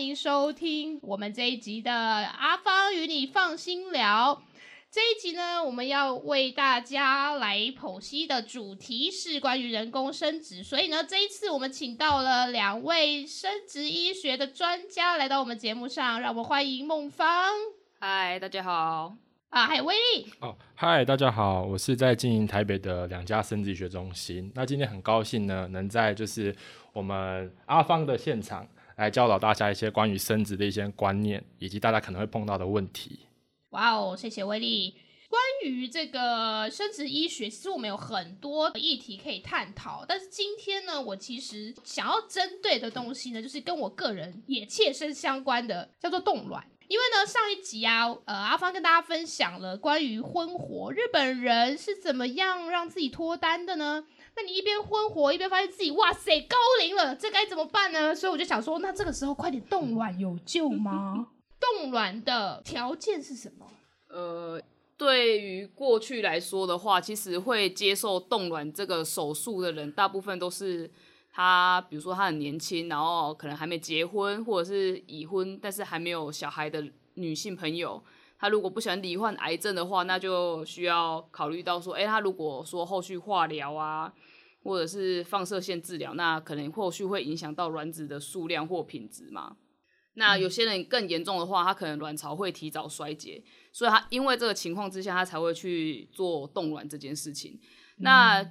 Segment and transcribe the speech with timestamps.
[0.00, 4.42] 欢迎收听我们这一集的阿芳与你放心聊。
[4.90, 17.50] 这一集呢，我们要为大家来剖析的主题是关于人工生殖，所以呢，这一次我们请到了两位生殖医学的专家来到我们节目上，让我们欢迎孟芳。
[17.98, 19.14] 嗨，大家好。
[19.50, 24.50] 啊，还有威力哦，嗨，大家好，我是在经营台北的两家生殖医学中心。
[24.54, 26.56] 那今天很高兴呢，能在就是
[26.94, 28.66] 我们阿芳的现场
[29.00, 33.20] 来教导大家一些关于生殖的一些观念，以及大家可能会碰到的问题。
[33.70, 34.94] 哇哦，谢谢威力。
[35.26, 46.62] 关于这个生殖医学，其实我们有很多议题可以探讨，但是今天呢，我其实想要针对的东西呢，就是跟我个人也切身相关的，叫做冻卵。
[46.88, 54.04] 因为呢，上一集啊，呃，阿芳跟大家分享了关于婚活，日本人是怎么样让自己脱单的呢？
[54.36, 58.14] 那你一边婚活一边发现自己哇塞高龄了，这该怎么办呢？
[58.14, 61.28] 所以我就想说，那这个时候快点冻卵有救吗？
[61.60, 63.66] 冻卵的条件是什么？
[64.08, 64.60] 呃，
[64.96, 70.90] 对于过去来说的话，其实会接受冻卵这个手术的人，大部分都是。
[71.32, 78.02] 他比如说他很年轻，然后可能还没结婚，或者是已婚但是还没有小孩的女性朋友，
[78.40, 84.10] 他如果不想罹患癌症的话，那就需要考虑到说，哎，他如果说后续化疗啊，
[84.62, 89.58] 或者是放射线治疗，那可能后续会影响到卵子的数量或品质嘛。
[90.14, 97.60] 那有些人更严重的话，他可能卵巢会提早衰竭，所以他因为这个情况之下，他才会去做冻卵这件事情。
[97.98, 98.42] 那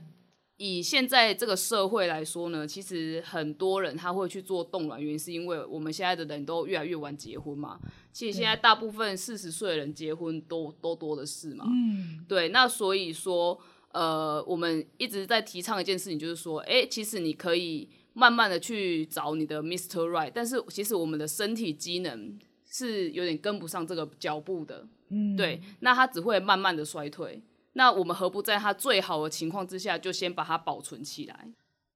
[0.62, 7.80] 以现在这个社会来说呢，其实很多人他会去做冻卵，原因是因为我们现在的人都越来越晚结婚嘛。
[8.12, 11.64] 其实现在大部分四十岁的人结婚都都多的是嘛。
[11.66, 12.50] 嗯，对。
[12.50, 13.58] 那所以说，
[13.94, 22.38] 呃，我们一直在提倡一件事情，就是说，哎，其实你可以慢慢的去找你的 Mister Right，但是其实我们的身体机能
[22.70, 24.86] 是有点跟不上这个脚步的。
[25.08, 25.62] 嗯，对。
[25.80, 27.42] 那它只会慢慢的衰退。
[27.74, 31.48] 那我们何不在它最好的情况之下，就先把它保存起来？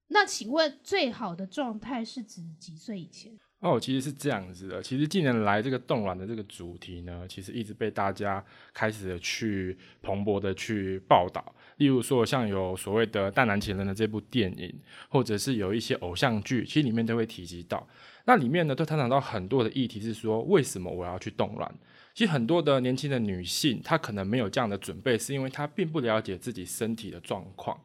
[0.07, 3.37] 那请问最好的状态是指几岁以前？
[3.59, 4.83] 哦，其实是这样子的。
[4.83, 11.55] 其实近年来这个冻卵的这个主题呢，其实一直被大家开始的去蓬勃的去报道。
[11.77, 14.73] 例如说，像有所谓的《大男情人》的这部电影，
[15.09, 17.87] 或者是有一些偶像剧，其实里面都会提及到。
[18.25, 21.73] 那里面呢，都探讨到很多的议题，是说为什么我要去冻卵？
[22.13, 27.77] 其实很多的年轻的女性，她可能没有这样的准备，是因为她并不了解自己身体的状况。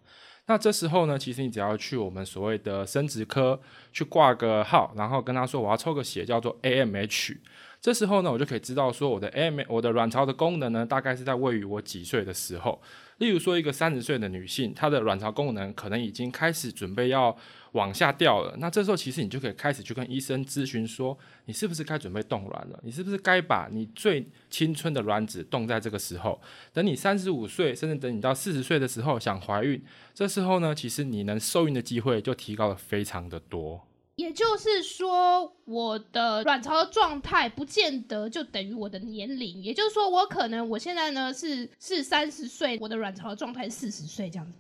[0.47, 3.61] 那这时候呢，其实你只要去我们所谓的生殖科
[3.93, 7.37] 去挂个号，然后跟他说我要抽个血，叫做 AMH。
[7.81, 12.81] 这时候呢，我就可以知道说我的 AM 我的卵巢的功能呢，大概是在位于我几岁的时候。
[13.19, 17.37] 例如说，一个三十岁的女性，她的卵巢功能可能已经开始准备要
[17.73, 18.57] 往下掉了。
[18.59, 22.79] 那这时候，其实你就可以开始去跟医生咨询说，你是不是该准备冻卵了？
[22.85, 26.41] 你是不是该把你最青春的卵子冻在这个时候？
[26.73, 29.83] 等你三十五岁，甚至等你到四十岁的时候想怀孕，
[30.15, 33.88] 这时候呢，其实你能受孕的机会就提高了非常的多。
[34.19, 39.63] 也就是说，我的卵巢的状态不见得就等于我的年龄。
[39.63, 44.59] 也就是说，我可能我现在呢是是三十岁，我的卵巢的状态四十岁这样子。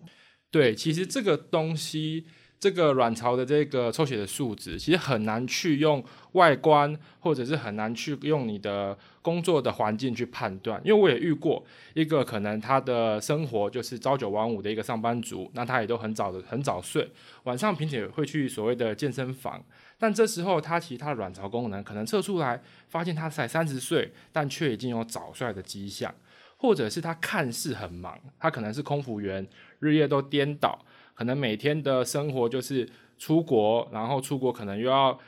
[0.50, 2.26] 对，其实这个东西。
[2.60, 6.02] 这个卵巢的这个抽血的数值，其实很难去用
[6.32, 10.80] 外观，或者是很难去用你的工作的环境去判断。
[10.84, 11.64] 因为我也遇过
[11.94, 17.08] 一个可能他的生活就是朝九晚五的一个上班族，那他也都很早的很早睡，
[17.44, 19.64] 晚上并且会去所谓的健身房，
[19.96, 26.12] 但这时候他其实他的卵巢功能可能测出来，发现他才三十岁，但却已经有早衰的迹象，
[26.56, 29.46] 或者是他看似很忙，他可能是空服员，
[29.78, 30.76] 日夜都颠倒。
[31.18, 35.18] 可能每天的生活就是出国，然后出国可能又要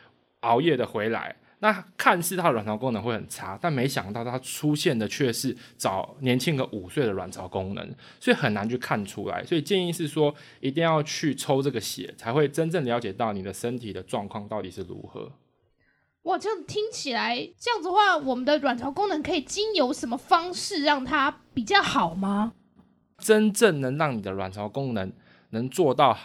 [0.42, 1.34] 熬夜的回来。
[1.58, 9.44] 那看似他的卵巢功能会很差，但没想到他出现的却是早年轻个五岁的卵巢功能，所以很难去看出来。
[9.44, 15.32] 所以建议是说，一定要去抽这个血，才会真正了解到你的身体的状况到底是如何。
[16.22, 22.52] 哇，这样听起来这样子的话，我们的卵巢功能可以经由什么方式让它比较好吗？
[23.18, 25.12] 真正能让你的卵巢功能
[25.50, 26.16] 能做到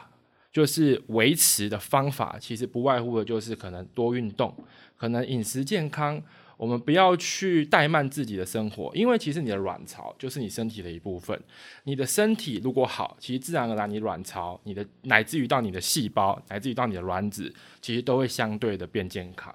[0.52, 4.56] 就是维持的方法，其实不外乎的就是可能多运动，
[4.98, 6.22] 可能饮食健康。
[6.58, 11.38] 我们不要去怠慢自己的生活，因为其实你的卵巢就是你身体的一部分。
[11.84, 19.54] 你的身体如果好，其实自然而然你卵巢、你的乃至于到你的细胞，乃至于到你的卵子，其实都会相对的变健康。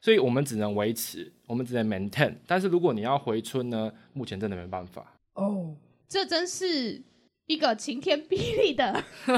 [0.00, 2.32] 所以我们只能维持，我们只能 maintain。
[2.46, 5.04] 但是如果你要回春呢，目前真的没办法。
[5.34, 5.74] 哦，
[6.08, 7.02] 这真是。
[7.46, 8.92] 一个晴天霹雳的，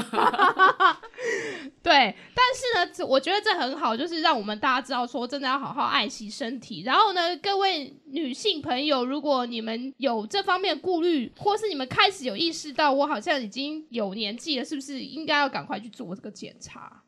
[1.83, 6.81] 对，但是呢，我觉得这很好，就是让我们大家知道说，真的要好好爱惜身体。
[6.83, 17.03] 然后呢，各位女性朋友，如果你们有这方面顾虑，或是你们开始有意识到我好像已经有年纪了，是不是应该要赶快去做这个检查？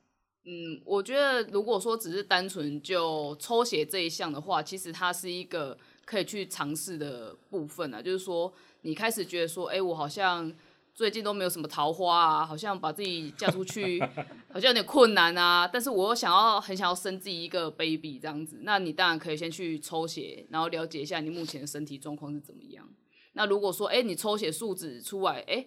[0.46, 5.76] 嗯，我觉得如果说只是单纯就抽血这一项的话，其实它是一个
[6.06, 8.00] 可以去尝试的部分啊。
[8.02, 8.52] 就是说，
[8.82, 10.52] 你开始觉得说，哎，我好像
[10.94, 14.00] 最近都没有什么桃花啊，好像把自己嫁出去
[14.52, 15.68] 好像有点困难啊。
[15.68, 22.88] 但是我想要很想要生自己一个 baby 这样子，那你当然可以先去抽血，然后了解一下你目前的身体状况是怎么样。
[23.34, 25.66] 那如果说，哎，你抽血数值出来，哎，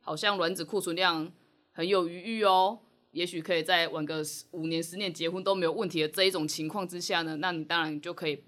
[0.00, 1.32] 好像卵子库存量
[1.72, 2.80] 很有余裕哦。
[3.12, 8.42] 也许可以在晚个五年、十年结婚都没有问题的这一种情况之下呢，那你当然就可以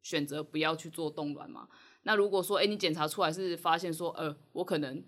[0.00, 1.68] 选择不要去做冻卵嘛。
[2.04, 5.04] 那如果说，哎，你检查出来是发现说，呃，我可能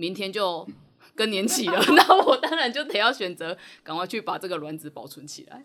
[0.00, 0.66] 明天就
[1.14, 5.62] 更年期了， 那我当然就得要选择赶快去把这个卵子保存起来。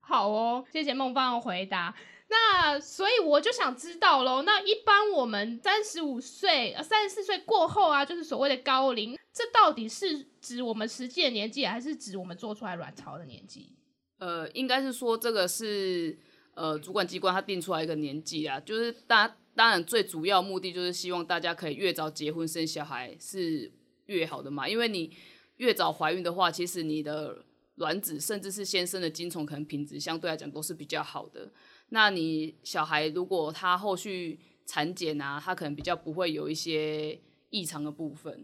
[0.00, 1.94] 好哦，谢谢孟芳的回答。
[2.30, 13.74] 那所以我就想知道喽，那一般我们三十五岁、三十四岁过后啊，就是所谓的高龄，这到底是指我们实际的年纪，还是指我们做出来卵巢的年纪？
[14.18, 16.18] 呃，应该是说这个是
[16.54, 23.68] 呃主管机关他定出来一个年纪啊，就是当当然最主要目的就是希望大家可以越早结婚生小孩是
[24.06, 25.10] 越好的嘛，因为你
[25.56, 27.44] 越早怀孕的话，其实你的
[27.74, 31.50] 卵子甚至是先生的精虫可能品质相对来讲都是比较好的。
[31.88, 37.20] 那你小孩如果他后续产检啊，他可能比较不会有一些
[37.50, 38.40] 异常的部分，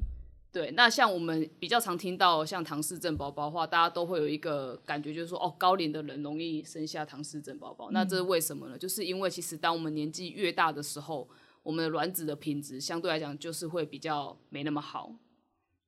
[0.54, 0.70] 对。
[0.70, 7.90] 那像我们比较常听到像唐氏症宝宝的话，大家都会有一个感觉，就是说哦，高龄的人容易生下唐氏症宝宝。
[7.90, 8.78] 那这是为什么呢？
[8.78, 11.28] 就是因为其实当我们年纪越大的时候，
[11.64, 15.12] 我们的卵子的品质相对来讲就是会比较没那么好，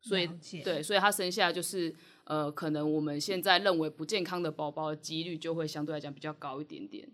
[0.00, 0.28] 所以
[0.64, 7.08] 对，所以他生下就是呃，可能我们现在认为不健康的宝宝的几率就会相对来讲比较高一点点。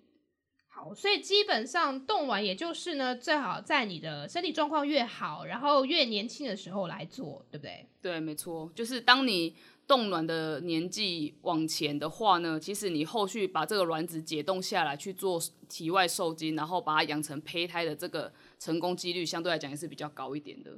[0.94, 7.86] 所以基本上冻卵，也就是呢，最好在你的身体状况越好，然后越年轻的时候来做，对不对？
[8.00, 9.54] 对，没错，就是当你
[9.86, 20.76] 冻卵的年纪往前的话呢，其实你后续把这个卵子解冻下来去做体外受精，然后把它养成胚胎的这个成功几率，相对来讲也是比较高一点的。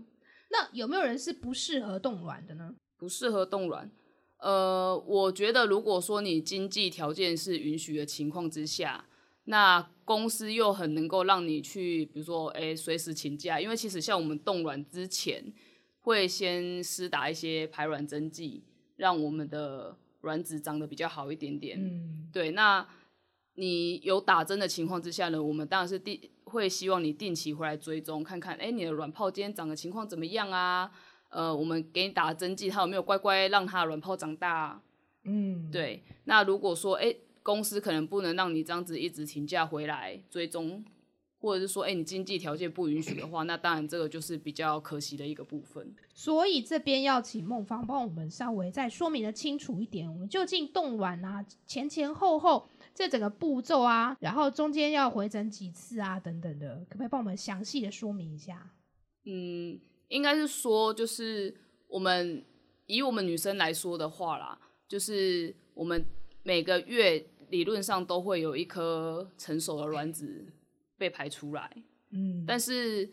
[0.51, 2.75] 那有没有人是不适合冻卵的呢？
[2.99, 3.91] 不适合冻卵，
[4.39, 9.07] 呃，我觉得如果说你经济条件是允许的情况之下。
[9.47, 15.53] 那公司又很能够让你去，比如说，哎，随时请假，因为其实像我们冻卵之前，
[16.01, 18.65] 会先施打一些排卵针剂，
[18.97, 21.79] 让我们的卵子长得比较好一点点。
[21.79, 22.53] 嗯，对。
[22.53, 22.87] 那
[23.57, 30.91] 你有打针的情况之下呢，我们当然是定会希望你定期回来追踪，看看，哎，你的卵泡今天长的情况怎么样啊？
[31.29, 34.81] 呃，我们给你打针剂，它有没有乖乖让它卵泡长大？
[35.25, 36.03] 嗯，对。
[36.25, 37.15] 那如果说，哎。
[37.45, 40.83] 公司可能不能让你这样子一直请假回来追踪，
[41.39, 45.95] 或者是说，哎，你经济条件不允许的话，那当然这个就是比较可惜的一个部分。
[46.15, 58.71] 所以这边要请孟芳帮我们稍微再说明的清楚一点，我们究竟冻卵啊，前前后后这整个步骤啊，然后中间要回诊几次啊，等等的，可不可以帮我们详细的说明一下？
[59.27, 59.79] 嗯，
[60.09, 61.55] 应该是说，就是
[61.89, 62.43] 我们
[62.87, 66.03] 以我们女生来说的话啦，就是我们
[66.43, 67.23] 每个月。
[67.55, 70.45] 理论上都会有一颗成熟的卵子
[70.99, 71.71] 被排出来，
[72.11, 73.09] 嗯，但是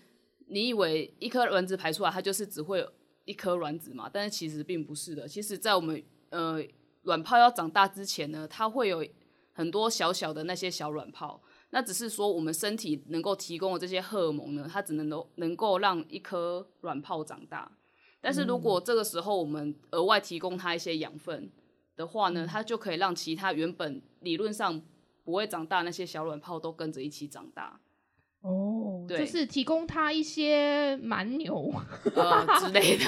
[0.48, 2.92] 你以为一颗卵子排出来，它就是只会有
[3.26, 4.10] 一颗卵子嘛？
[4.12, 5.28] 但是其实并不是的。
[5.28, 6.60] 其实，在我们呃
[7.04, 9.06] 卵泡要长大之前呢，它会有
[9.54, 11.40] 很多小小的那些小卵泡。
[11.70, 17.72] 那只是说我们身体能够提供的这些荷尔蒙呢，它只能够能够让一颗卵泡长大。
[18.20, 21.52] 但是如果这个时候我们额外提供它一些养分，
[22.02, 24.82] 的话呢，它就可以让其他原本理论上
[25.24, 27.80] 不会长大那些小卵泡都跟着一起长大。
[28.42, 31.72] 哦，对，就是提供它一些蛮牛
[32.16, 33.06] 呃之类的。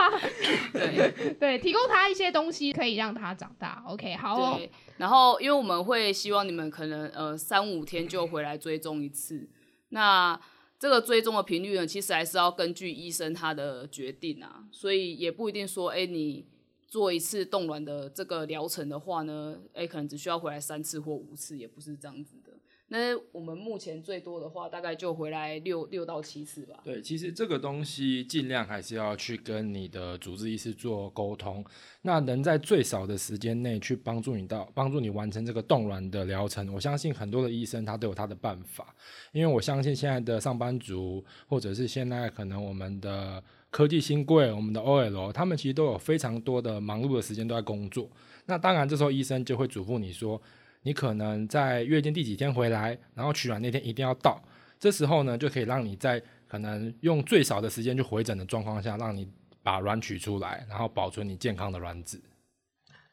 [0.72, 3.84] 对对，提供它一些东西可以让它长大。
[3.86, 4.56] OK，好。
[4.56, 9.46] 对，然后因为我们会希望你们可能呃三五天就回来追踪一次。
[9.90, 10.40] 那
[10.78, 16.46] 这个追踪的频率呢，其实还是要根据医生他的决定啊，所以也不一定说哎你。
[16.94, 22.52] 做一次冻卵的这个疗程的话呢，哎，可能只需要回来三次或五次，也不是这样子的。
[22.86, 26.78] 那我们目前最多的话，大概就回来六六到七次吧。
[26.84, 31.64] 对，其实这个东西尽量还是要去跟你的主治医师做沟通，
[32.02, 38.94] 那能在最少的时间内去帮助你到帮助你完成这个冻卵的疗程，我相信很多的医生他都有他的办法，
[39.32, 43.42] 因为我相信现在的上班族或者是现在可能我们的。
[43.74, 48.08] 科技新贵、我们的 OL，他们其实都有非常多的忙碌的时间都在工作。
[48.46, 50.40] 那当然，这时候医生就会嘱咐你说，
[50.82, 54.40] 你可能在月经第几天回来，然后取卵那天一定要到。
[54.78, 59.28] 这时候呢，就可以让你在可能用最少的时间去回诊的状况下，让你
[59.64, 62.22] 把卵取出来，然后保存你健康的卵子。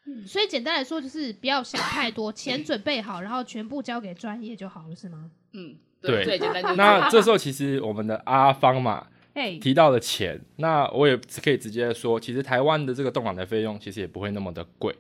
[0.06, 5.32] 嗯，所以简单来说，就是不要想太多，钱准备好，然后全部交给专业就好了，是吗？
[5.54, 9.21] 嗯，对最简单就是那这时候其实我们的阿芳嘛哎，
[9.62, 14.96] 提到的钱，那我也可以直接说，其实台湾的这个冻卵的费用其实也不会那么的贵，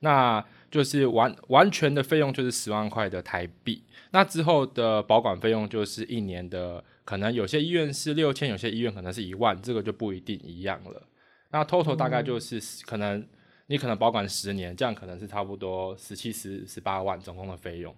[0.00, 11.02] 那就是完完全的费用就是十万块的台币，那之后的保管费用就是一年的，可能有些医院是六千，有些医院可能是一万，这个就不一定一样了。
[11.50, 13.24] 那 total 大概就是可能
[13.68, 17.94] 你可能保管十年，这样可能是差不多十七、十十八万总共的费用。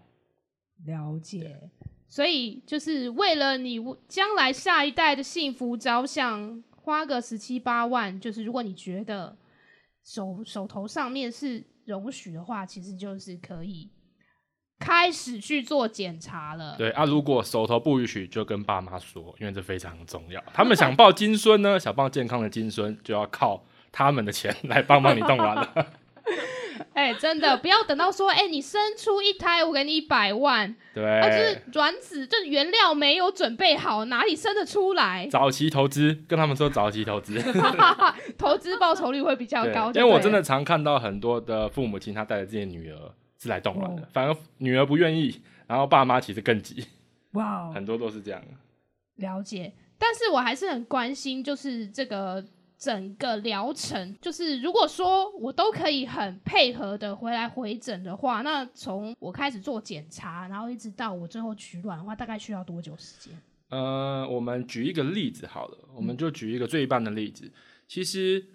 [0.85, 1.59] 了解。
[2.08, 9.36] 所以就是为了你将来下一代的幸福着想，花个十七八万，就是如果你觉得
[10.02, 13.90] 手手头上面是容许的话，其实就是可以
[14.78, 16.76] 开始去做检查了。
[16.78, 20.42] 对啊，如果手头不允许，就跟爸妈说，因为这非常重要。
[20.54, 23.62] 他们想抱金孙呢，想抱健康的金孙，就要靠
[23.92, 25.86] 他们的钱来帮帮你冻卵了。
[26.98, 35.28] 哎、真的 不要等到说，哎、你生出一胎，我给你一百万，对，啊，就是卵子，就是原料没有准备好，哪里生得出来？
[35.30, 37.40] 早期投资，跟他们说早期投资。
[38.36, 44.08] 投资报酬率会比较高，因为我真的常看到很多的父母亲，他带着自己的女儿是来冻卵的，哦。
[44.12, 46.84] 反而女儿不愿意，然后爸妈其实更急，
[47.32, 47.72] 哇哦。
[47.72, 48.42] 很多都是这样。
[49.16, 52.44] 了解，但是我还是很关心，就是这个
[52.78, 63.37] 整个疗程，就是如果说我都可以很配合的回来回诊的话，那从我开始做检查，然后一直到我最后取卵的话，大概需要多久时间？
[63.70, 67.50] 呃，我们举一个例子好了，我们就举一个最一般的例子。
[67.88, 68.47] 其实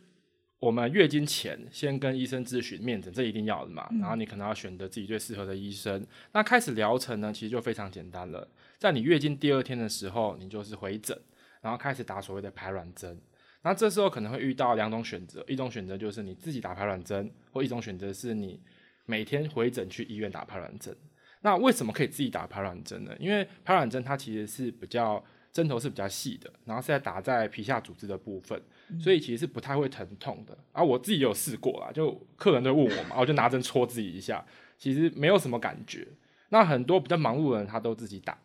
[0.59, 3.87] 我们月经前先跟医生咨询面诊，这一定要的嘛。
[3.99, 6.07] 然后你可能要选择自己最适合的医生。
[6.31, 8.47] 那开始疗程呢，其实就非常简单了。
[8.79, 11.19] 在你月经第二天的时候，你就是回诊，
[11.61, 13.19] 然后开始打所谓的排卵针。
[13.63, 18.61] 那这时候可能会遇到两种选择，一种选择就是你自己打排卵针，或一种选择是你
[19.05, 20.95] 每天回诊去医院打排卵针。
[21.41, 23.11] 那为什么可以自己打排卵针呢？
[23.19, 28.61] 因为排卵针它其实是比较针头是比较细的，然后是在打在皮下组织的部分，
[28.99, 30.57] 所以其实是不太会疼痛的。
[30.71, 34.43] 啊，我自己有试过啦，就客人都问我嘛，我就拿针戳自己一下，
[34.77, 36.07] 其实没有什么感觉。
[36.49, 38.37] 那很多比较忙碌的人他都自己打，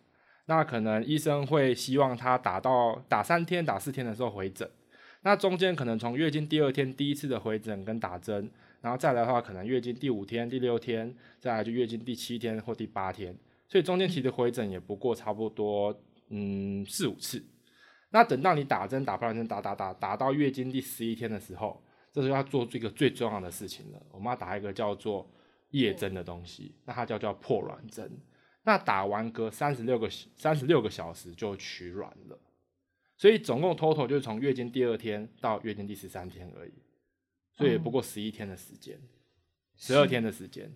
[0.46, 4.68] 那可能医生会希望他打到打三天、打四天的时候回诊，
[5.22, 8.50] 那中间可能从月经第二天第一次的回诊跟打针。
[8.80, 15.92] 然后再来的话，可能月经第五天、第六天，再来就月经第七天或第八天，所以中间其实回诊也不过差不多
[16.28, 17.44] 嗯四五次。
[18.10, 21.82] 那等到你打针打破卵针打打打打到月经第十一天的时候，
[22.12, 25.28] 这时候要做这个最重要的事情了，我们要打一个叫做
[25.70, 28.08] 夜针的东西，那它叫叫破卵针。
[28.62, 32.38] 那打完隔三十六个三十六个小时就取卵了，
[33.18, 36.72] 所以总共 total 就是从月经第二天到月经第十三天而已。
[37.54, 38.96] 所以也不过十一天的时间，
[39.76, 40.72] 十二天的时间。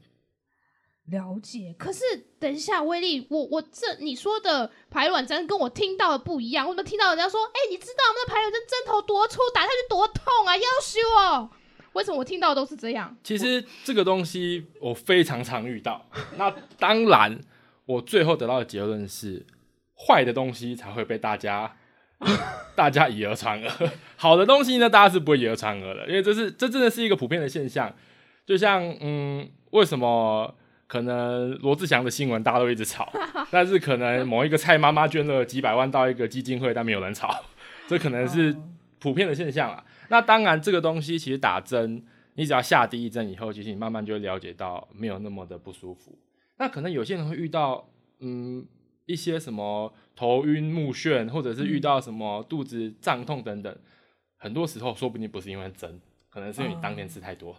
[1.06, 2.02] 了解，可是
[2.38, 6.68] 等一下，威力，我我这你说的排卵针跟我听到的不一样。
[6.68, 11.50] 我们听到人家说，哎、你知道我们的排卵针针头多粗，打下去多痛啊，要修哦。
[11.92, 13.16] 为什么我听到的都是这样？
[13.22, 16.08] 其实这个东西我非常常遇到。
[16.36, 17.40] 那当然，
[17.84, 19.44] 我最后得到的结论是，
[19.94, 21.76] 坏的东西才会被大家
[22.74, 27.94] 大家以讹传讹， 好的东西呢，大家是不会以讹传讹的，因为这是这真的是一个普遍的现象。
[28.44, 30.54] 就像嗯，为什么
[30.86, 33.12] 可能罗志祥的新闻大家都一直吵，
[33.50, 37.44] 但是可能某一个蔡妈妈捐了几百万到一个基金会，但没有人吵，
[37.86, 38.54] 这可能是
[38.98, 39.84] 普遍的现象啊。
[40.08, 46.18] 那当然，这个东西其实打针，你只要下第一针以后，其实你慢慢就会了解到没有那么的不舒服。
[46.58, 47.88] 那可能有些人会遇到
[48.20, 48.66] 嗯
[49.06, 53.76] 一些什么头晕目眩，或者是遇到什么肚子胀痛等等，
[54.36, 57.56] 很多时候说不定不是因为针，可能是因为你当天吃太多。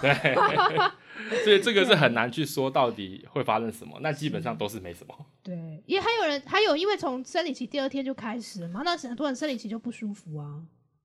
[0.00, 0.34] 对，
[1.44, 3.98] 所以这个是很难去说到底会发生什么。
[4.00, 5.14] 那基本上都是没什么。
[5.42, 10.62] 对，也还有人还有，因为从生理期第二天就开始了嘛，那很多人生理期就不舒服啊，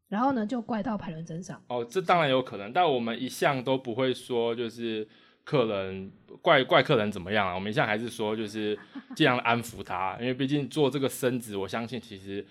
[0.08, 1.62] 然后呢就怪到排卵针上。
[1.68, 5.08] 哦，这当然有可能，但我们一向都不会说就是
[5.44, 8.78] 客人怪怪客人怎么样啊，我们一向还是说就是
[9.16, 12.46] 尽量安抚他，因为毕竟做这个生子，我相信其实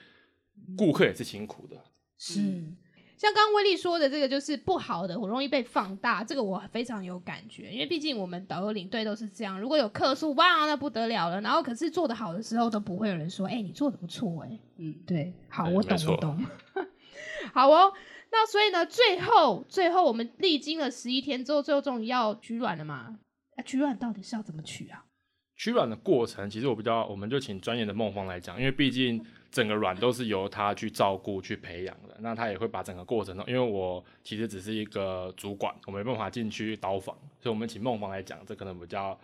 [0.77, 1.77] 顾客也是辛苦的。
[2.19, 2.41] 是，
[3.17, 16.45] 像刚刚威力说的这个就是不好的，我容易被放大，这个我非常有感觉，因为毕竟我们导游领队都是这样，如果有客诉，哇，那不得了了，然后可是做的好的时候都不会有人说，哎、你做的不错，哎，嗯，对，好，我懂，我懂。
[17.55, 17.93] 好哦，
[18.33, 23.19] 那所以呢，最后最后我们历经了十一天之后，最后终于要取卵了嘛？
[23.57, 25.05] 啊，取卵到底是要怎么取啊？
[25.57, 39.19] 取卵的过程，其实我比较，我们就请专业的梦芳来讲，因为毕竟整个卵都是由他去照顾、去培养的，那他也会把整个过程中，因为我其实只是一个主管，我没办法进去刀房，所以我们请梦芳来讲，这可能比较，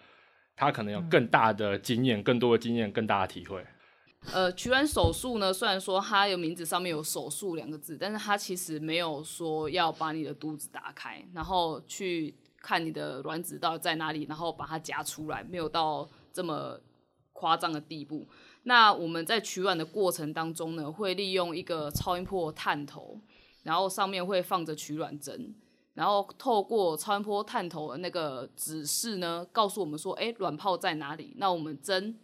[0.54, 3.64] 他可能有更大的经验、更多的经验、更大的体会。
[4.32, 16.78] 呃，取卵手术呢，虽然说它有名字上面有“手术”两个字，但是它其实没有说要把你的肚子打开，然后去看你的卵子到底在哪里，然后把它夹出来，没有到这么
[17.32, 18.28] 夸张的地步。
[18.64, 23.18] 那我们在取卵的过程当中呢，会利用一个超音波探头，
[23.62, 25.54] 然后上面会放着取卵针，
[25.94, 31.32] 然后透过超音波探头的那个指示呢，告诉我们说，哎，卵泡在哪里？
[31.36, 32.18] 那我们针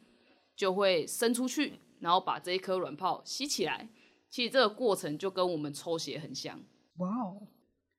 [0.56, 1.78] 就会伸出去。
[2.02, 3.88] 然后把这一颗卵泡吸起来，
[4.28, 6.60] 其实这个过程就跟我们抽血很像。
[6.96, 7.46] 哇哦！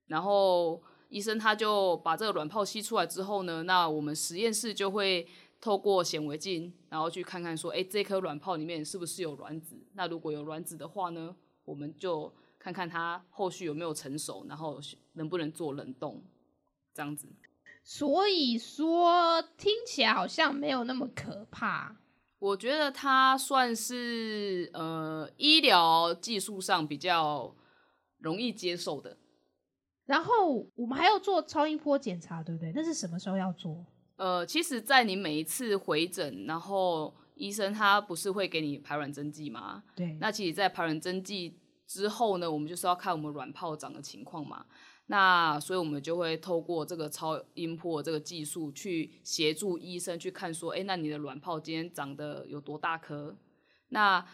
[0.08, 5.26] 然后医生他就把这个卵泡吸出来之后呢，那我们实验室就会
[5.62, 9.78] 透过显微镜，然后去看看说，哎，这颗卵泡里面是不是有卵子？
[9.94, 11.34] 那如果有卵子的话呢，
[11.64, 14.80] 我们就看看它后续有没有成熟，然后
[15.14, 16.22] 能不能做冷冻，
[16.94, 17.30] 这样子。
[17.86, 21.96] 所以说听起来好像没有那么可怕。
[22.44, 27.56] 我觉得它算是呃医疗技术上比较
[28.18, 29.16] 容易接受的。
[30.06, 32.74] 然后我们还要做超音波检查，对不对？
[32.76, 33.86] 那是什么时候要做？
[34.18, 39.82] 呃，其实，在你每一次回诊，然后医生他不是会给你排卵针剂吗？
[39.96, 40.18] 对。
[40.20, 41.58] 那其实，在排卵针剂
[41.88, 44.66] 之后呢，我们就是要看我们卵泡长的情况嘛。
[45.08, 53.36] 那所以，我们就会透过这个超音波这个技术去协助医生去看，说，哎，那你的卵泡今天长得有多大颗？
[53.90, 54.26] 那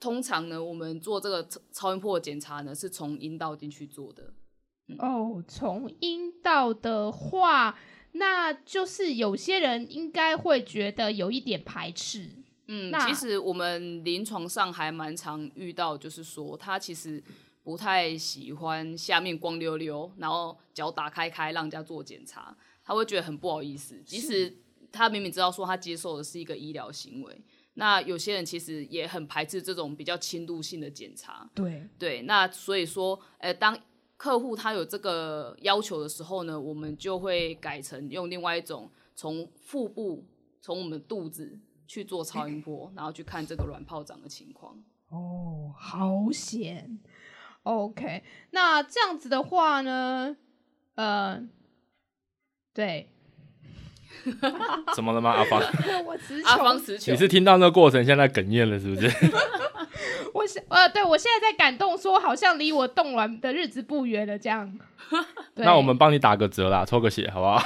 [0.00, 4.32] 通常呢，我们做这个超音波检查呢，是从阴道进去做的。
[4.98, 7.78] 哦，从阴道的话，
[8.12, 12.30] 那就是有些人应该会觉得有一点排斥。
[12.66, 17.22] 嗯，其实我们临床上还蛮常遇到，就是说他其实。
[17.64, 24.00] 不太喜欢下面光溜溜，然后脚打开开让人家做检查，他会觉得很不好意思。
[24.04, 24.54] 即使
[24.92, 27.42] 他明明知道说他接受的是一个医疗行为，
[27.74, 31.50] 那有些人其实也很排斥这种比较轻度性的检查。
[31.54, 33.76] 对对，那所以说，呃，当
[34.16, 40.24] 客户他有这个要求的时候呢，我们就会改成用另外一种从腹部
[40.60, 44.78] 从我们肚子去做超音波， 然后去看这个卵泡长的情况。
[45.08, 46.98] 哦，好险
[47.64, 50.36] ！OK，那这样子的话呢？
[50.94, 51.42] 呃，
[52.72, 53.08] 对，
[54.94, 55.32] 怎么了吗？
[55.32, 55.60] 阿芳，
[56.06, 59.10] 我词阿芳词穷，你是听到那个过程现在哽咽了是不是？
[60.32, 64.78] 我现呃，对我现在在感动，说好像离我冻卵的日子不远了这样。
[65.54, 67.62] 那我们帮你打个折啦，抽个血好不好？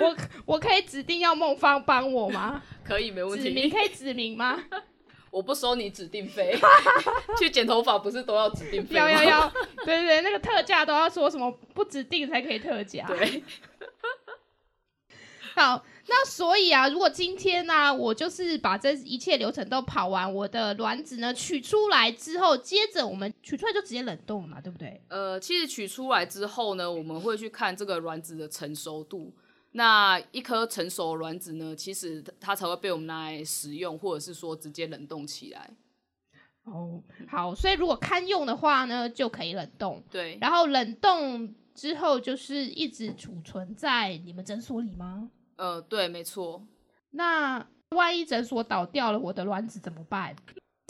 [0.00, 2.62] 我我可以指定要孟芳帮我吗？
[2.84, 3.48] 可以，没问题。
[3.48, 4.58] 指名可以指名吗？
[5.30, 6.58] 我不收你指定费，
[7.38, 9.10] 去剪头发不是都要指定费吗？
[9.10, 9.52] 要要要，
[9.84, 13.06] 对对对，那个特价都要说什么不指定才可以特价。
[13.06, 13.42] 对。
[15.54, 25.02] 好，那所以啊，如果今天呢，我就是把这一切流程都跑完，我的卵子呢取出来之后，接着我们取出来就直接冷冻了嘛，对不对？
[25.08, 29.32] 呃，其实取出来之后呢，我们会去看这个卵子的成熟度。
[29.72, 31.74] 那一颗成熟卵子呢？
[31.76, 35.70] 其实它才会被我们拿来使用，或者是说直接冷冻起来。
[36.64, 40.02] 哦，好，所以如果堪用的话呢，就可以冷冻。
[40.10, 45.30] 对，然后冷冻之后就是一直储存在你们诊所里吗？
[45.56, 46.66] 呃，对，没错。
[47.10, 50.36] 那万一诊所倒掉了，我的卵子怎么办？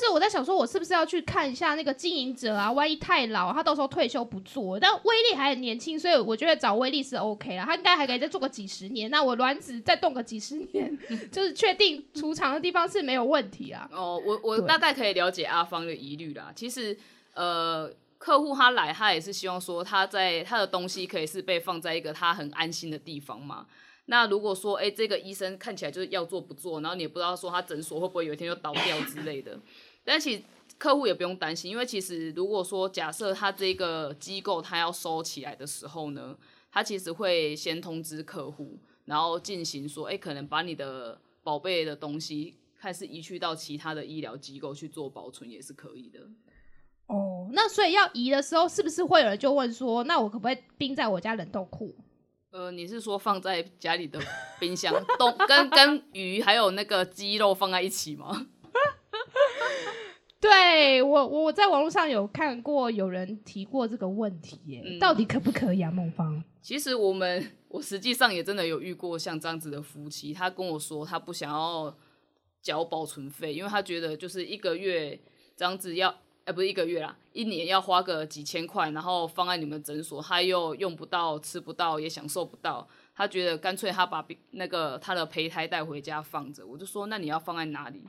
[0.01, 2.73] 是我在想说，我是不是要去看一下那个经营者啊？
[2.73, 4.81] 万一太老，他到时候退休不做。
[4.81, 7.65] 但威力还很年轻，所以我觉得找威力是 OK 了。
[7.65, 9.11] 他应该还可以再做个几十年。
[9.11, 10.99] 那我卵子再冻个几十年，
[11.31, 13.89] 就是确定储藏的地方是没有问题啊。
[13.93, 16.51] 哦，我我大概可以了解阿芳的疑虑啦。
[16.57, 16.97] 其实，
[17.35, 23.67] 呃，客户他来，他也是希望说他在他的东西可以是被放在一个他很安心的地方嘛。
[24.07, 29.57] 那如果说，哎，这个医生看起来就是要做不做，然后你也不知道说他诊所会不会有一天就倒掉之类的。
[30.05, 30.43] 但其实
[30.79, 36.37] 客户也不用担心，因为其实如果说假设他这个机构他要收起来的时候呢，
[36.73, 46.21] 他其实会先通知客户，然后进行说，哎，可能把你的宝贝的东西，开始移去到其他的医疗机构去做保存也是可以的。
[47.07, 51.95] 哦，那所以要移的时候，是不是会有人就问说，那我可不可以冰在我家冷冻库？
[52.53, 54.21] 呃，你是说放在家里的
[54.59, 58.47] 冰箱冻，跟跟鱼还有那个鸡肉放在一起吗？
[60.41, 65.91] 对我，我我在网络上有看过有人提过这个问题耶，嗯到底可不可以啊？
[65.91, 71.95] 孟芳，其实我们我实际上也真的有遇过像这样子的夫妻，他跟我说他不想要
[72.63, 75.21] 缴保存费，因为他觉得就是一个月
[75.55, 82.89] 这样子要，呃，不是一个月啦，一年要花个几千块，然后放在你们诊所，他又用不到、吃不到，也享受不到。
[83.15, 88.03] 他觉得干脆他把那个他的胚胎带回家放着，我就说那你要放在哪里？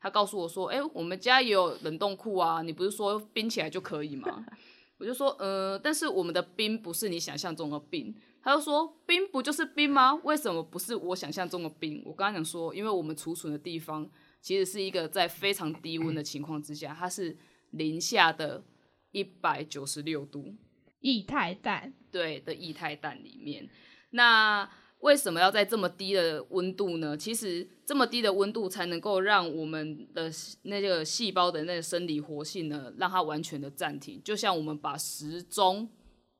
[0.00, 4.44] 他告诉我说，哎、我们家也有冷冻库啊，你不是说冰起来就可以吗？
[4.98, 8.14] 我就说，呃，但是我们的冰不是你想象中的冰。
[8.42, 10.14] 他就说，冰不就是冰吗？
[10.22, 12.00] 为什么不是我想象中的冰？
[12.06, 14.08] 我跟他讲说，因为我们储存的地方
[14.40, 17.36] 其实是一个在非常低温的情况之下，它是
[17.70, 18.64] 零下的
[19.10, 20.54] 一百九十六度，
[21.00, 23.68] 液态氮，对的液态氮里面。
[24.10, 27.16] 那为什么要在这么低的温度呢？
[27.16, 30.30] 其实这么低的温度才能够让我们的
[30.62, 35.88] 那个细胞的那个生理活性呢，让它完全的暂停，就像我们把时钟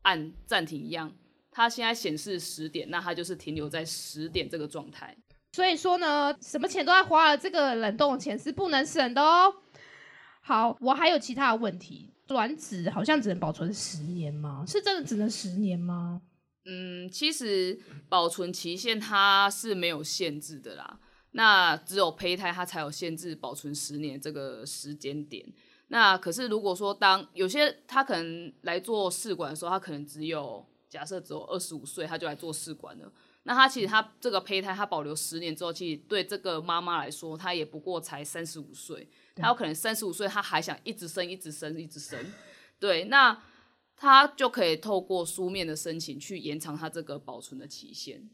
[0.02, 1.12] 按暂停一样。
[1.50, 5.16] 它现在显示十点，那它就是停留在十点这个状态。
[5.52, 9.54] 所以说呢，什么钱都在花了，这个冷冻钱是不能省的哦。
[10.42, 14.64] 好，我还有其他的问题，卵子好像只能保存十年吗？
[14.66, 16.20] 是真的只能十年吗？
[16.66, 20.98] 嗯，其实保存期限它是没有限制的啦。
[21.30, 25.46] 那只有胚胎它才有限制保存十年这个时间点。
[25.88, 33.12] 那可是如果说当有些他可能来做试管的时候，他可能只有假设只有二十五岁，他就来做试管了。
[33.44, 42.18] 那他其实他这个胚胎他保留十年之后，其实对这个妈妈来说，她也不过才三十五岁，她有可能三十五岁，她还想一直生、一直生、一直生。
[42.80, 43.40] 对，那
[43.96, 48.28] 她就可以透过书面的申请去延长他这个保存的期限。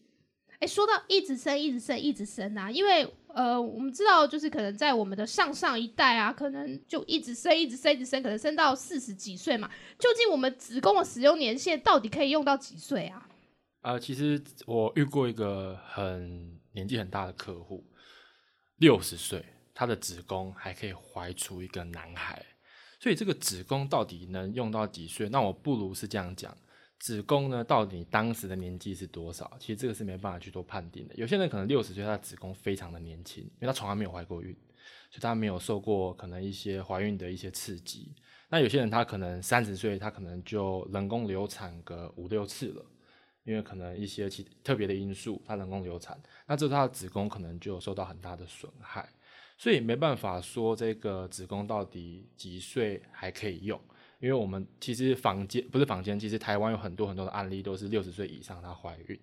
[0.59, 9.68] 哎，说到一直生、一直生、一直生啊，因为呃，我们知道就是可能在我们的上上一代啊，可能就一直生、一直生、一直生，可能生到四十几岁嘛。
[9.98, 13.29] 究竟我们子宫的使用年限到底可以用到几岁啊？
[13.81, 17.85] 呃，其实我遇过一个很年纪很大的客户，
[18.77, 19.44] 六十岁，
[19.75, 22.40] 他的子宫还可以怀出一个男孩，
[23.02, 25.28] 所以这个子宫到底能用到几岁？
[25.28, 26.56] 那我不如是这样讲，
[27.00, 29.56] 子宫呢，到底当时的年纪是多少？
[29.58, 31.14] 其实这个是没办法去做判定的。
[31.16, 34.54] 有些人可能六十岁，他的子宫非常的年轻，因为他从来没有怀过孕，
[35.10, 38.14] 所以他没有受过可能一些怀孕的一些刺激。
[38.48, 42.86] 那有些人他可能三十岁，他可能就人工流产个五六次了。
[43.44, 49.08] 因为可能一些其特别的因素，他人工流产，那这他的子宫可能就受到很大的损害，
[49.56, 53.80] 所以没办法说这个子宫到底几岁还可以用，
[54.20, 59.18] 因为我们其实房间不是房间，其实台湾有很多很多的案例都是六十岁以上她怀孕，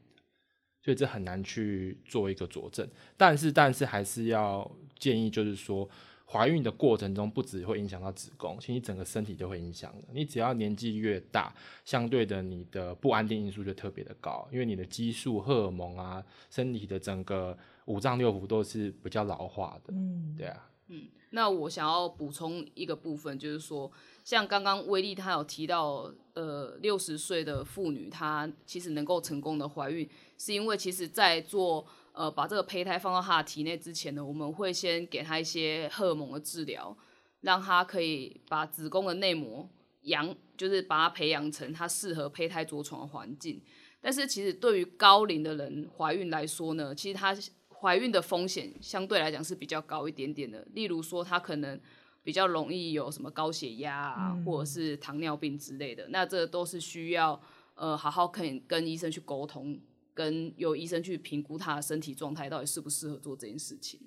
[0.81, 2.87] 所以这很难去做一个佐证，
[3.17, 5.89] 但是但是还是要建议就是说。
[6.31, 10.07] 怀孕的过程中，不只会影响到子宫，其实你整个身体都会影响的。
[10.13, 11.51] 你只要年纪越大，
[11.83, 17.57] 相对的你的不安定因素就特别的高，因为你的激素、荷尔蒙啊，身体的整个
[17.89, 19.91] 五脏六腑都是比较老化的。
[19.93, 23.91] 嗯，对啊，嗯那我想要补充一个部分，就是说，
[24.23, 36.95] 像刚刚威力他有提到，呃，六十岁的妇女她其实能够成功的怀孕，是因为其实在做呃把这个胚胎放到她的体内之前呢，我们会先给她一些荷尔蒙的治疗，
[37.41, 39.69] 让她可以把子宫的内膜
[40.03, 43.61] 养，就是把它培养成她适合胚胎着床的环境。
[44.01, 47.35] 但是其实对于高龄的人怀孕来说呢，其实她
[47.81, 50.67] 怀孕的风险相对来讲是比较高一点点的。
[50.73, 51.79] 例如说，她可能
[52.23, 56.07] 比较容易有什么高血压啊，或者是糖尿病之类的。
[56.09, 57.41] 那这都是需要
[57.75, 59.79] 呃好好跟跟医生去沟通，
[60.13, 63.99] 跟由医生去评估她的身体状态到底适不适合做这件事情。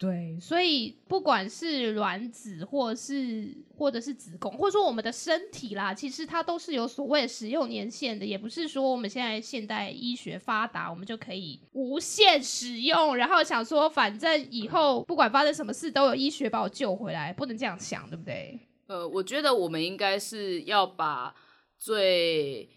[0.00, 18.58] 对，所以不管是卵子，或是或者是子宫，或者说我们的身体啦，其实它都是有所谓使用年限的，也不是说我们现在现代医学发达，我们就可以无限使用，然后想说反正以后不管发生什么事，都有医学把我救回来，不能这样想，对不对？
[18.86, 21.34] 呃，我觉得我们应该是要把
[21.76, 22.70] 最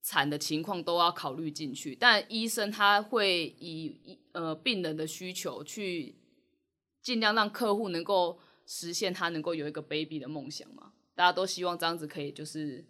[0.00, 6.14] 惨的情况都要考虑进去，但医生他会以呃病人的需求去
[7.06, 10.90] 尽量让客户能够实现他能够有一个 baby 的梦想嘛。
[11.14, 12.84] 大家都希望这样子可以就是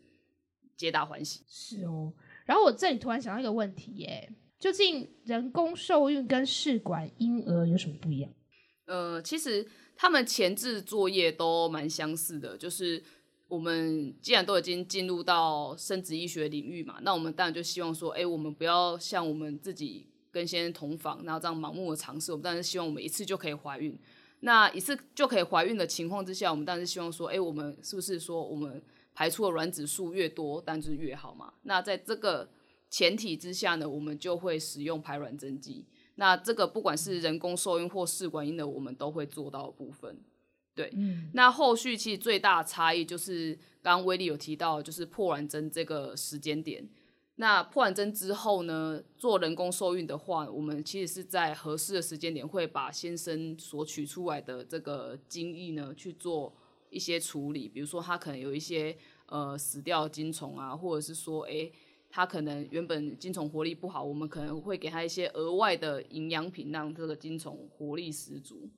[0.75, 1.43] 皆大欢喜。
[1.47, 2.11] 是哦。
[2.47, 8.33] 然后我这里突然想到一个问题耶，究竟人工受孕跟试管婴儿有什么不一样？
[8.87, 13.03] 呃，其实他们前置作业都蛮相似的，就是
[13.49, 23.99] 我们既然都已经进入到生殖医学领域嘛，那我们当然就希望说，哎、我们不要像我们自己跟先生同房，然后这样盲目的尝试，我们当然是希望我们一次就可以怀孕。
[24.41, 28.83] 那一次就可以怀孕的情况之下，我们当然是希望说，哎、我们是不是说我们
[29.15, 31.55] 排出的卵子数越多，当然就是越好嘛？
[31.63, 32.51] 那在这个
[32.91, 35.87] 前提之下呢，我们就会使用排卵针剂。
[36.17, 40.21] 那这个不管是人工受孕或试管婴儿，我们都会做到的部分。
[40.75, 40.93] 对，
[41.33, 46.87] 那后续其实最大的差异就是刚刚威利有提到，就是破卵针这个时间点。
[47.37, 56.53] 那破完针之后呢，做人工受孕的话，我们其实是在合适的时间点会把先生所取出来的这个精液呢去做
[56.91, 58.97] 一些处理，比如说他可能有一些
[59.27, 61.73] 呃死掉的精虫啊，或者是说诶。
[62.09, 68.71] 他可能原本精虫活力不好，我们可能会给他一些额外的营养品，让这个精虫活力十足。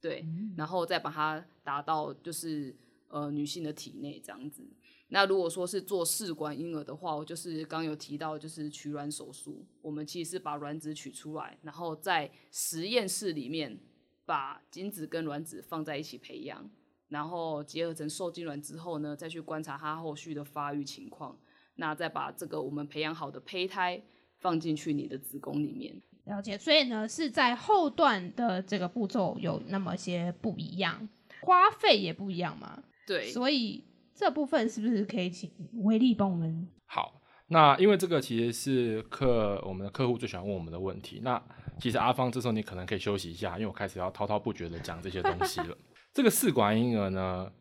[0.00, 0.24] 对，
[0.56, 2.74] 然后再把它打到就是
[3.08, 4.62] 呃女性的体内这样子。
[5.08, 13.78] 那如果说是做试管婴儿的话，我就是刚有提到就是取卵手术，我们其实是把卵子取出来，然后在实验室里面
[14.24, 16.68] 把精子跟卵子放在一起培养，
[17.08, 21.38] 然后结合成受精卵之后呢，再去观察它后续的发育情况，
[21.76, 24.02] 那再把这个我们培养好的胚胎
[24.40, 26.02] 放进去你的子宫里面。
[26.24, 31.08] 了解，所以呢是在后段的这个步骤有那么些不一样，
[31.42, 32.82] 花费也不一样嘛。
[33.06, 33.84] 对，所以
[34.16, 35.50] 这部分是不是可以请
[35.84, 36.66] 威力帮我们？
[36.86, 41.20] 好，那因为这个其实是客我们的客户最喜欢问我们的问题。
[41.22, 41.40] 那
[41.78, 45.76] 其实阿芳这时候你可能可以休息一下，因为我开始要滔滔不绝的讲这些东西了。
[46.14, 47.52] 这个试管婴儿呢，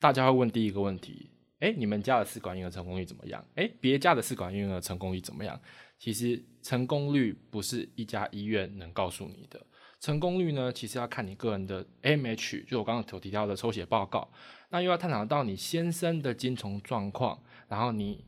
[0.00, 3.44] 大家会问第一个问题：哎，你们家的试管婴儿成功率怎么样？
[3.54, 5.58] 哎，别家的试管婴儿成功率怎么样？
[6.00, 9.64] 其实成功率不是一家医院能告诉你的，
[10.02, 14.28] 成功率呢，其实要看你个人的 M H，就我刚刚所提到的抽血报告，
[14.70, 18.24] 那又要探讨到你先生的精虫状况，然后你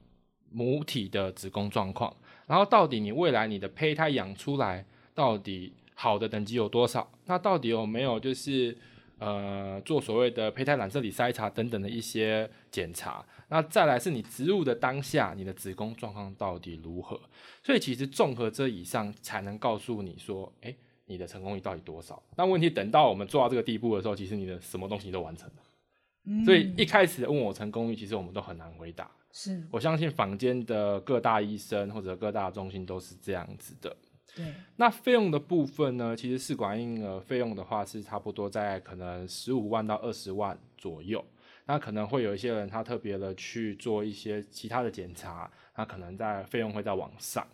[0.52, 7.10] 母体的子宫状况，然后到底你未来你的胚胎养出来到底好的等级有多少？
[7.24, 8.78] 那到底有没有就是
[9.18, 13.26] 呃做所谓的胚胎染色体筛查等等的一些检查？
[13.48, 17.20] 那再来是你植入的当下，你的子宫状况到底如何？
[17.64, 20.72] 所以其实综合这以上，才能告诉你说，哎，
[21.06, 22.22] 你的成功率到底多少？
[22.36, 26.44] 那问题等到我们做到这个地步的时候，其实你的什么东西都完成了。
[26.44, 29.10] 所以一开始问我成功率，其实我们都很难回答。
[29.30, 33.94] 是我相信坊间的各大医生或者各大中心都是这样子的。
[34.34, 36.16] 对，那费用的部分呢？
[36.16, 41.24] 其实试管婴儿费用的话是差不多在可能十五万到二十万左右。
[41.66, 47.46] 那可能会有一些人他特别的去做一些其他的检查，那可能在费用会在往上。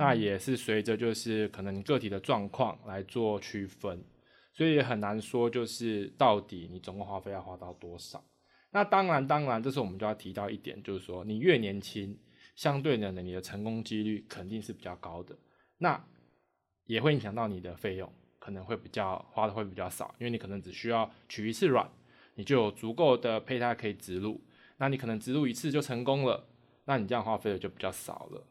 [0.00, 4.02] 那也是随着就是可能你个体的状况来做区分，
[4.54, 8.24] 所以也很难说就是到底你总共花费要花到多少。
[8.70, 12.18] 那当然，当然，这时候我们就要提到一点，就是说你越年轻，
[12.56, 15.36] 相对的呢，你的成功几率肯定是比较高的。
[15.76, 16.02] 那
[16.86, 21.86] 也会影响到你的费用，可能会比较花的会比较少，因为你可能只需要取一次卵，
[22.36, 24.40] 你就有足够的胚胎可以植入。
[24.78, 26.48] 那你可能植入一次就成功了，
[26.86, 28.46] 那你这样花费的就比较少了，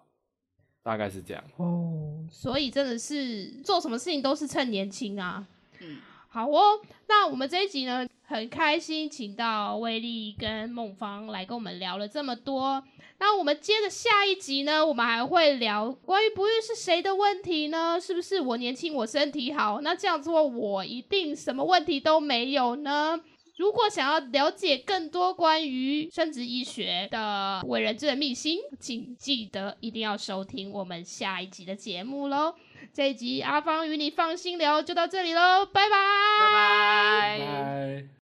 [0.90, 1.44] 大概是这样。
[1.58, 5.46] 哦，所以真的是做什么事情都是趁年轻啊。
[5.82, 5.98] 嗯，
[6.30, 12.84] 好哦，那我们这一集呢，很开心请到威力跟孟芳来跟我们聊了这么多。
[13.20, 18.02] 那我们接着下一集呢，我们还会聊关于不孕是谁的问题呢？
[18.02, 19.82] 是不是我年轻我身体好？
[19.82, 23.22] 那这样做我一定什么问题都没有呢？
[23.60, 32.56] 如果想要了解更多关于生殖医学的伟人之的秘辛，请记得一定要收听我们下一集的节目喽。
[32.94, 35.98] 这一集阿芳与你放心聊就到这里喽，拜拜。
[36.40, 37.40] 拜拜。
[37.40, 38.19] 拜。